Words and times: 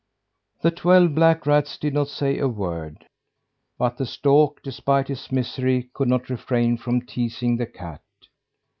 The 0.63 0.71
twelve 0.71 1.13
black 1.13 1.45
rats 1.45 1.77
did 1.77 1.93
not 1.93 2.07
say 2.07 2.39
a 2.39 2.47
word. 2.47 3.05
But 3.77 3.97
the 3.99 4.07
stork, 4.07 4.63
despite 4.63 5.09
his 5.09 5.31
misery, 5.31 5.91
could 5.93 6.07
not 6.07 6.27
refrain 6.27 6.77
from 6.79 7.05
teasing 7.05 7.57
the 7.57 7.67
cat. 7.67 8.01